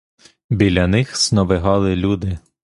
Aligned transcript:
Біля 0.49 0.87
них 0.87 1.15
сновигали 1.17 1.95
люди. 1.95 2.39